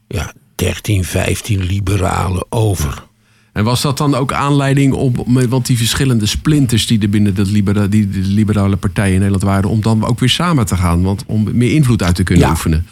[0.08, 3.12] ja, 13, 15 liberalen over.
[3.54, 5.14] En was dat dan ook aanleiding om,
[5.48, 9.42] want die verschillende splinters die er binnen dat libera, die, de liberale partijen in Nederland
[9.44, 12.44] waren, om dan ook weer samen te gaan, want om meer invloed uit te kunnen
[12.44, 12.50] Ja.
[12.50, 12.86] oefenen?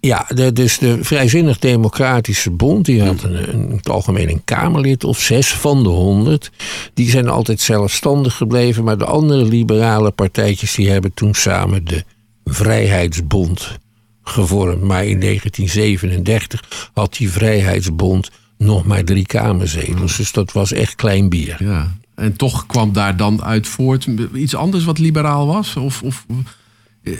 [0.00, 4.44] Ja, de, dus de Vrijzinnig Democratische Bond, die had een, een, in het algemeen een
[4.44, 6.50] Kamerlid of zes van de honderd.
[6.94, 12.04] Die zijn altijd zelfstandig gebleven, maar de andere liberale partijtjes die hebben toen samen de
[12.44, 13.78] Vrijheidsbond
[14.22, 14.82] gevormd.
[14.82, 18.30] Maar in 1937 had die Vrijheidsbond
[18.64, 21.56] nog maar drie kamerzetels, dus dat was echt klein bier.
[21.58, 21.96] Ja.
[22.14, 25.76] En toch kwam daar dan uit voort iets anders wat liberaal was?
[25.76, 26.26] Of, of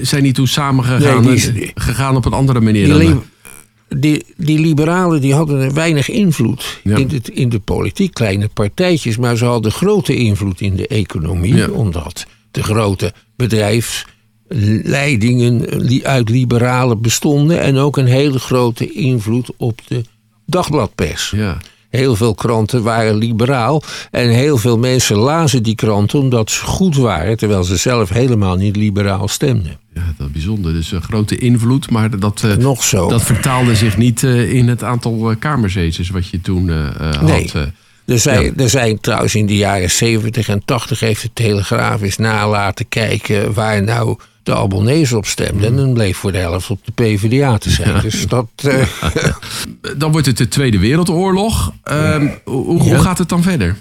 [0.01, 2.99] zijn die toen samengegaan Nee, die- eh, gegaan op een andere manier?
[2.99, 3.23] Die, dan,
[4.01, 6.97] die, die liberalen die hadden weinig invloed Ja.
[6.97, 11.55] in, de, in de politiek, kleine partijtjes, maar ze hadden grote invloed in de economie,
[11.55, 11.69] Ja.
[11.69, 19.81] omdat de grote bedrijfsleidingen li- uit liberalen bestonden en ook een hele grote invloed op
[19.87, 20.03] de
[20.47, 21.33] dagbladpers.
[21.37, 21.57] ja.
[21.91, 26.97] Heel veel kranten waren liberaal en heel veel mensen lazen die kranten omdat ze goed
[26.97, 29.77] waren, terwijl ze zelf helemaal niet liberaal stemden.
[29.95, 30.73] ja, dat is bijzonder.
[30.73, 33.09] Dus een grote invloed, maar dat, eh, Nog zo.
[33.09, 37.43] dat vertaalde zich niet eh, in het aantal eh, kamerzetels wat je toen Nee.
[37.43, 37.55] had.
[37.55, 37.63] eh.
[38.05, 38.53] Er zijn, Ja.
[38.57, 42.89] er zijn trouwens in de jaren 70 en 80 heeft de Telegraaf eens na laten
[42.89, 45.67] kijken waar nou de Albanese op stemde.
[45.67, 48.01] En dan bleef voor de helft op de PvdA te zijn.
[48.01, 48.47] Dus dat.
[48.57, 48.87] eh,
[49.97, 51.73] Dan wordt het de Tweede Wereldoorlog.
[51.83, 53.77] Ehm, hoe, gaat het dan verder?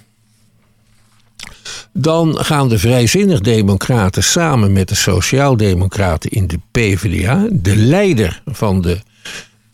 [1.94, 7.48] dan gaan de vrijzinnig-democraten samen met de sociaal-democraten in de PvdA.
[7.52, 9.00] De leider van de,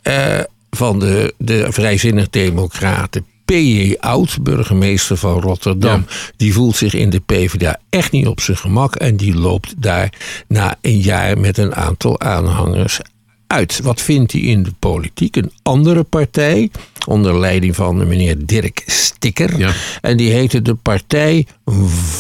[0.02, 3.95] eh, van de, de vrijzinnig-democraten, P.J.
[3.99, 6.05] Oud, burgemeester van Rotterdam,
[6.36, 10.13] die voelt zich in de PvdA echt niet op zijn gemak en die loopt daar
[10.47, 12.99] na een jaar met een aantal aanhangers
[13.47, 13.79] uit.
[13.83, 15.36] Wat vindt hij in de politiek?
[15.36, 16.71] Een andere partij,
[17.07, 19.57] onder leiding van de meneer Dirk Stikker.
[19.57, 19.71] Ja.
[20.01, 21.45] En die heette de Partij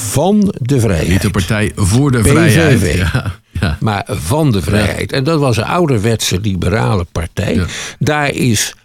[0.09, 1.09] van de Vrijheid.
[1.09, 2.31] Niet de Partij voor de PVV.
[2.31, 2.97] Vrijheid.
[2.97, 3.77] Ja, ja.
[3.79, 5.11] Maar van de vrijheid.
[5.11, 7.65] En dat was een ouderwetse liberale partij.
[7.99, 8.75] Daar is,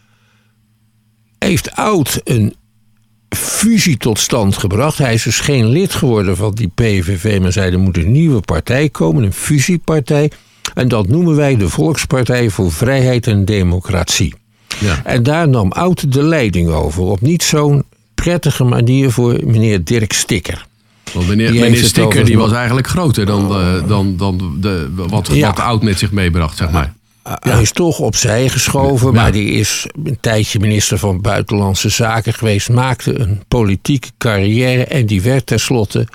[1.47, 2.55] heeft Oud een
[3.29, 4.99] fusie tot stand gebracht.
[4.99, 8.41] Hij is dus geen lid geworden van die PVV, maar zei er moet een nieuwe
[8.41, 10.31] partij komen, een fusiepartij.
[10.75, 14.35] En dat noemen wij de Volkspartij voor Vrijheid en Democratie.
[14.81, 15.01] Ja.
[15.05, 17.03] En daar nam Oud de leiding over.
[17.03, 20.67] Op niet zo'n prettige manier voor meneer Dirk Stikker.
[21.13, 25.29] Want meneer, Die meneer Stikker die was eigenlijk groter dan, de, dan, dan de, wat,
[25.33, 25.47] Ja.
[25.47, 26.95] wat oud met zich meebracht, zeg maar.
[27.23, 32.69] Hij is toch opzij geschoven, maar die is een tijdje minister van Buitenlandse Zaken geweest,
[32.69, 36.07] maakte een politieke carrière en die werd tenslotte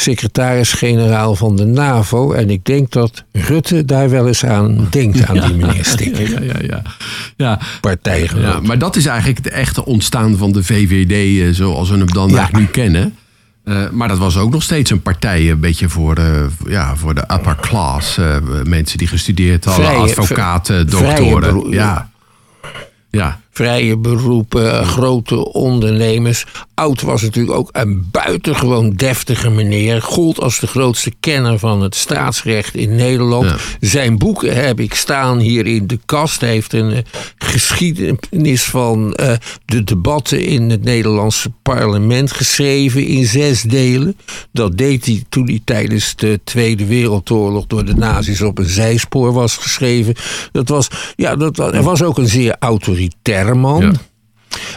[0.00, 2.32] secretaris-generaal van de NAVO.
[2.32, 6.32] En ik denk dat Rutte daar wel eens aan denkt, aan die meneer Stikker.
[6.32, 6.82] Ja, ja, ja.
[7.36, 8.60] ja.
[8.60, 12.36] Maar dat is eigenlijk het echte ontstaan van de VVD eh, zoals we hem dan
[12.36, 13.14] eigenlijk nu kennen.
[13.70, 16.26] Eh, maar dat was ook nog steeds een partij, een beetje voor, eh,
[16.66, 18.18] ja, voor de upper class.
[18.18, 21.40] eh, mensen die gestudeerd hadden, Vrije- advocaten, vrije doktoren.
[21.54, 22.10] beroep- ja.
[23.10, 23.40] ja.
[23.50, 26.46] Vrije beroepen, grote ondernemers.
[26.74, 30.02] Oud was natuurlijk ook een buitengewoon deftige meneer.
[30.02, 33.52] Gold als de grootste kenner van het staatsrecht in Nederland.
[33.80, 36.40] Zijn boeken heb ik staan hier in de kast.
[36.40, 37.04] Hij heeft een
[37.38, 39.16] geschiedenis van
[39.64, 44.16] de debatten in het Nederlandse parlement geschreven in zes delen.
[44.52, 49.32] Dat deed hij toen hij tijdens de Tweede Wereldoorlog door de nazi's op een zijspoor
[49.32, 50.14] was geschreven.
[50.52, 52.56] Dat was, ja, dat, er was ook een zeer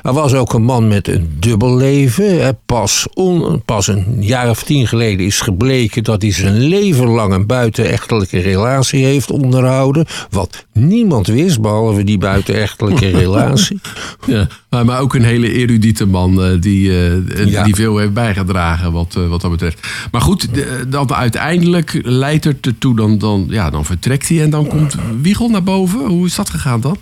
[0.03, 2.59] Er was ook een man met een dubbel leven.
[2.65, 7.33] Pas, on, pas een jaar of tien geleden is gebleken dat hij zijn leven lang
[7.33, 10.05] een buitenechtelijke relatie heeft onderhouden.
[10.29, 13.79] Wat niemand wist, behalve die buitenechtelijke relatie.
[14.25, 14.47] Ja,
[14.81, 19.27] maar ook een hele erudite man uh, die, uh, die veel heeft bijgedragen wat, uh,
[19.27, 19.87] wat dat betreft.
[20.11, 20.47] Maar goed,
[20.87, 25.49] dan uiteindelijk leidt het ertoe, dan, dan, ja, dan vertrekt hij en dan komt Wiegel
[25.49, 25.99] naar boven.
[25.99, 26.97] Hoe is dat gegaan dan?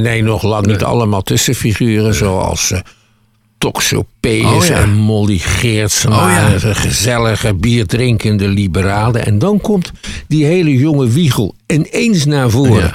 [0.00, 2.72] nee, nog lang niet allemaal tussenfiguren zoals
[3.58, 6.24] Toxopeus en Molly Geertsma.
[6.24, 6.74] Oh, ja.
[6.74, 9.26] gezellige bierdrinkende liberalen.
[9.26, 9.92] En dan komt
[10.28, 12.94] die hele jonge Wiegel ineens naar voren.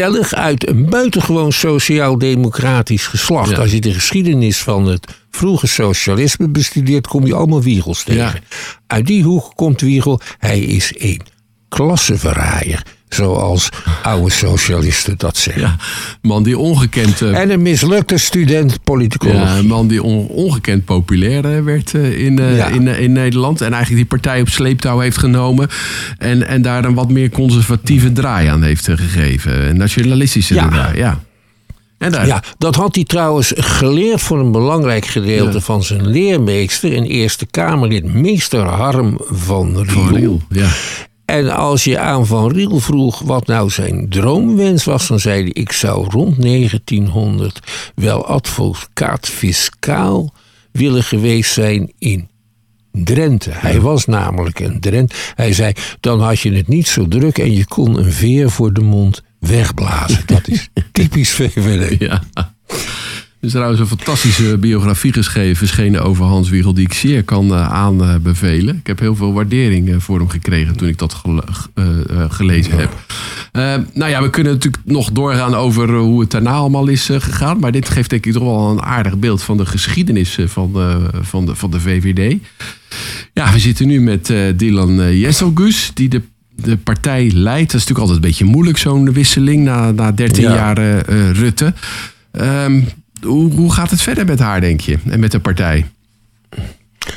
[0.00, 3.58] Tellig uit een buitengewoon sociaal-democratisch geslacht.
[3.58, 8.42] Als je de geschiedenis van het vroege socialisme bestudeert, kom je allemaal Wiegels tegen.
[8.86, 10.20] Uit die hoek komt Wiegel.
[10.38, 11.20] Hij is een
[11.68, 12.82] klassenverraaier
[13.14, 13.68] zoals
[14.02, 15.62] oude socialisten dat zeggen.
[15.62, 15.76] Ja,
[16.22, 17.20] man die ongekend...
[17.20, 19.40] Uh, en een mislukte student politicologie.
[19.40, 22.66] Ja, een man die ongekend populair eh, werd uh, in, uh, ja.
[22.66, 23.60] in, in Nederland.
[23.60, 25.68] En eigenlijk die partij op sleeptouw heeft genomen.
[26.18, 29.68] En, en daar een wat meer conservatieve draai aan heeft gegeven.
[29.68, 30.68] Een nationalistische ja.
[30.68, 31.20] draai, ja.
[31.98, 32.26] En daar...
[32.26, 35.64] Ja, dat had hij trouwens geleerd voor een belangrijk gedeelte ja.
[35.64, 40.04] van zijn leermeester en Eerste Kamerlid, meester Harm van Riel.
[40.04, 40.68] Van Riel ja.
[41.30, 45.50] En als je aan Van Riel vroeg wat nou zijn droomwens was, dan zei hij:
[45.50, 47.60] Ik zou rond 1900
[47.94, 50.34] wel advocaat fiscaal
[50.72, 52.28] willen geweest zijn in
[52.92, 53.50] Drenthe.
[53.52, 55.14] Hij was namelijk een Drent.
[55.34, 58.72] Hij zei: Dan had je het niet zo druk en je kon een veer voor
[58.72, 60.22] de mond wegblazen.
[60.26, 61.98] Dat is typisch VVD.
[61.98, 62.22] Ja.
[63.40, 67.46] Er is trouwens een fantastische biografie geschreven, verschenen over Hans Wiegel, die ik zeer kan
[67.46, 68.76] uh, aanbevelen.
[68.76, 71.42] Ik heb heel veel waardering uh, voor hem gekregen toen ik dat gele
[71.74, 72.90] uh, gelezen heb.
[73.94, 77.58] nou ja, we kunnen natuurlijk nog doorgaan over hoe het daarna allemaal is gegaan.
[77.58, 80.72] Maar dit geeft denk ik toch wel een aardig beeld van de geschiedenis van,
[81.22, 82.36] van, de, van de VVD.
[83.32, 86.22] Ja, we zitten nu met Dylan Jesselgus, die de
[86.62, 87.70] de partij leidt.
[87.72, 90.54] Dat is natuurlijk altijd een beetje moeilijk, zo'n wisseling na, na 13 ja.
[90.54, 91.74] jaar Rutte.
[92.32, 92.88] Um,
[93.22, 94.98] hoe, gaat het verder met haar, denk je?
[95.08, 95.86] En met de partij?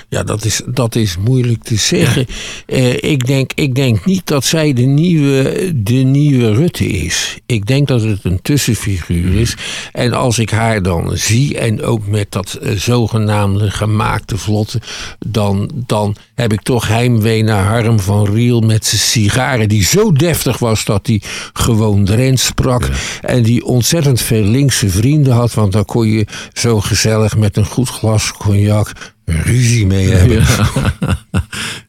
[0.09, 2.25] Ja, dat is, dat is moeilijk te zeggen.
[2.67, 7.37] Uh, ik, denk, ik denk niet dat zij de nieuwe, de nieuwe Rutte is.
[7.45, 9.55] Ik denk dat het een tussenfiguur is.
[9.91, 14.81] En als ik haar dan zie, en ook met dat uh, zogenaamde gemaakte vlotte,
[15.27, 19.69] dan, dan heb ik toch heimwee naar Harm van Riel met zijn sigaren.
[19.69, 21.21] Die zo deftig was dat hij
[21.53, 22.89] gewoon Drents sprak.
[23.21, 25.53] En die ontzettend veel linkse vrienden had.
[25.53, 28.91] Want dan kon je zo gezellig met een goed glas cognac
[29.25, 30.43] ruzie mee hebben.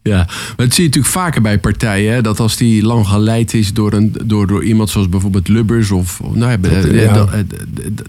[0.02, 0.16] Ja.
[0.16, 2.12] maar het zie je natuurlijk vaker bij partijen.
[2.12, 5.90] Hè, dat als die lang geleid is door, een, door, door iemand zoals bijvoorbeeld Lubbers.
[5.90, 6.58] Of, nou,
[6.92, 7.12] ja.
[7.12, 7.28] dan,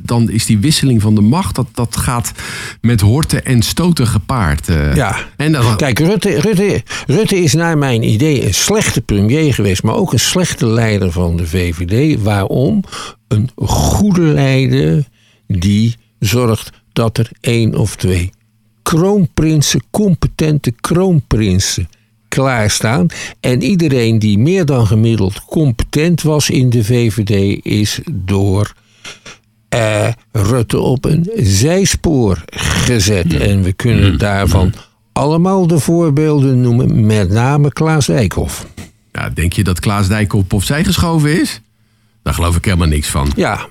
[0.02, 1.56] dan, is die wisseling van de macht.
[1.56, 2.32] Dat, dat gaat
[2.82, 4.70] met horten en stoten gepaard.
[4.70, 4.96] Eh.
[4.96, 5.18] Ja.
[5.38, 9.84] En dan, Kijk, Rutte, Rutte, Rutte is naar mijn idee een slechte premier geweest.
[9.84, 12.22] Maar ook een slechte leider van de VVD.
[12.22, 12.84] Waarom?
[13.28, 15.04] Een goede leider
[15.48, 18.32] die zorgt dat er één of twee
[18.86, 21.90] kroonprinsen, competente kroonprinsen
[22.28, 23.08] klaarstaan.
[23.40, 28.74] En iedereen die meer dan gemiddeld competent was in de VVD is door
[29.76, 32.44] uh, Rutte op een zijspoor
[32.86, 33.34] gezet.
[33.34, 34.74] En we kunnen daarvan
[35.12, 38.66] allemaal de voorbeelden noemen, met name Klaas Dijkhoff.
[39.12, 41.62] Ja, denk je dat Klaas Dijkhoff opzij geschoven is?
[42.24, 43.32] Daar geloof ik helemaal niks van.
[43.36, 43.68] Ja,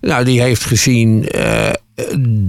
[0.00, 1.70] nou, die heeft gezien uh,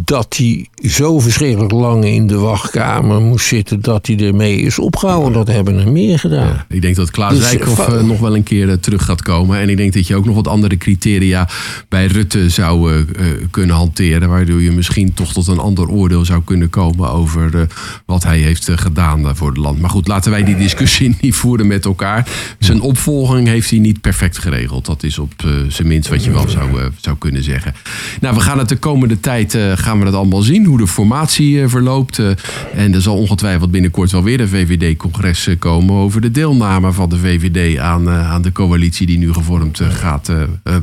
[0.05, 5.33] dat hij zo verschrikkelijk lang in de wachtkamer moest zitten dat hij ermee is opgehouden.
[5.33, 6.47] Dat hebben er meer gedaan.
[6.47, 9.21] Ja, ik denk dat Klaas dus, Rijkhoff uh, nog wel een keer uh, terug gaat
[9.21, 9.59] komen.
[9.59, 11.49] En ik denk dat je ook nog wat andere criteria
[11.89, 13.03] bij Rutte zou uh,
[13.51, 14.29] kunnen hanteren.
[14.29, 17.67] Waardoor je misschien toch tot een ander oordeel zou kunnen komen over
[18.05, 19.79] wat hij heeft gedaan voor het land.
[19.79, 22.27] Maar goed, laten wij die discussie niet voeren met elkaar.
[22.59, 24.85] Zijn opvolging heeft hij niet perfect geregeld.
[24.85, 25.33] Dat is op
[25.67, 26.69] zijn minst wat je wel zou,
[27.01, 27.73] zou kunnen zeggen.
[28.21, 30.87] Nou, we gaan het de komende tijd uh, gaan we dat allemaal zien, hoe de
[30.87, 32.17] formatie uh, verloopt.
[32.17, 32.29] Uh,
[32.75, 37.17] en er zal ongetwijfeld binnenkort wel weer een VVD-congres komen over de deelname van de
[37.17, 40.31] VVD aan, aan de coalitie die nu gevormd gaat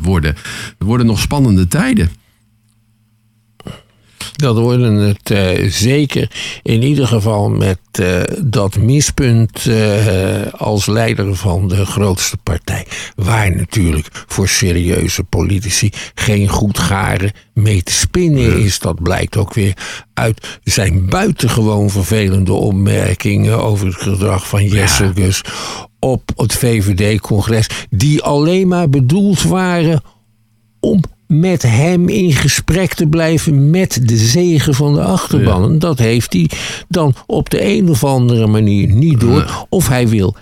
[0.02, 0.34] worden.
[0.78, 2.10] Er worden nog spannende tijden.
[4.33, 6.31] Dat worden het uh, zeker
[6.62, 12.87] in ieder geval met uh, dat mispunt uh, als leider van de grootste partij.
[13.16, 18.78] Waar natuurlijk voor serieuze politici geen goed garen mee te spinnen is.
[18.78, 19.76] Dat blijkt ook weer
[20.14, 25.43] uit zijn buitengewoon vervelende opmerkingen over het gedrag van Jesse Gus
[25.99, 27.66] op het VVD-congres.
[27.91, 30.03] Die alleen maar bedoeld waren
[30.80, 31.01] om
[31.41, 35.78] met hem in gesprek te blijven met de zegen van de achterban.
[35.78, 36.51] Dat heeft hij
[36.89, 39.66] dan op de een of andere manier niet door.
[39.68, 40.37] Of hij wil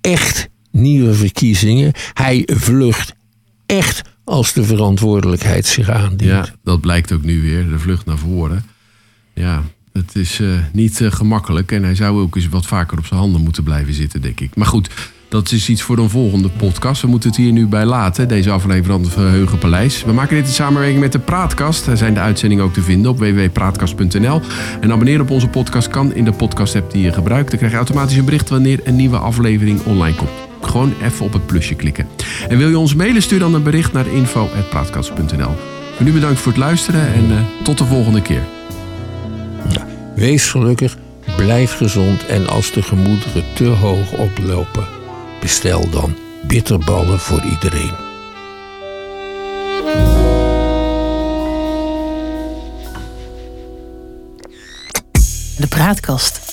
[0.00, 1.92] echt nieuwe verkiezingen.
[2.12, 3.14] Hij vlucht
[3.66, 6.46] echt als de verantwoordelijkheid zich aandient.
[6.46, 8.64] Ja, dat blijkt ook nu weer, de vlucht naar voren.
[9.34, 9.62] Ja,
[9.92, 13.20] het is uh, niet uh, gemakkelijk en hij zou ook eens wat vaker op zijn
[13.20, 14.56] handen moeten blijven zitten, denk ik.
[14.56, 14.90] Maar goed,
[15.30, 17.02] dat is iets voor een volgende podcast.
[17.02, 20.04] We moeten het hier nu bij laten, deze aflevering van het Verheugen Paleis.
[20.04, 21.84] We maken dit in samenwerking met de Praatkast.
[21.84, 24.40] Daar zijn de uitzendingen ook te vinden op www.praatkast.nl.
[24.80, 27.48] En abonneren op onze podcast kan in de podcast-app die je gebruikt.
[27.48, 30.30] Dan krijg je automatisch een bericht wanneer een nieuwe aflevering online komt.
[30.60, 32.06] Gewoon even op het plusje klikken.
[32.48, 35.54] En wil je ons mailen, stuur dan een bericht naar info.praatkast.nl.
[35.98, 38.42] Nu bedankt voor het luisteren en uh, tot de volgende keer.
[39.68, 40.96] Ja, wees gelukkig,
[41.36, 44.98] blijf gezond en als de gemoederen te hoog oplopen
[45.40, 48.08] Bestel dan bitterballen voor iedereen.
[55.56, 56.49] De praatkast